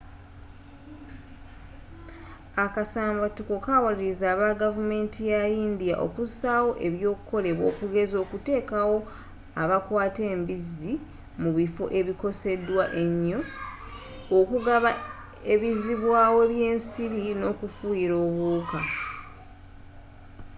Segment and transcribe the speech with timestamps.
[2.65, 8.97] akasambatuko kawaliriza abagavumenti yayindiya okusaawo ebyokolebwa okugeza okutekawo
[9.61, 10.93] abakwata embizzi
[11.41, 13.39] mu bifo ebikosedwa enyo
[14.39, 14.89] okugaba
[15.53, 18.79] ebizibwawo byensiri nokufuyira obuwuka